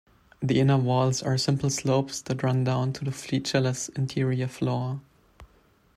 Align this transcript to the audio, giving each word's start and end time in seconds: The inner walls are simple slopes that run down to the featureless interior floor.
The 0.41 0.59
inner 0.59 0.79
walls 0.79 1.21
are 1.21 1.37
simple 1.37 1.69
slopes 1.69 2.23
that 2.23 2.41
run 2.41 2.63
down 2.63 2.91
to 2.93 3.05
the 3.05 3.11
featureless 3.11 3.87
interior 3.89 4.47
floor. 4.47 4.99